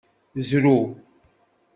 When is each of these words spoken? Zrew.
Zrew. 0.47 0.79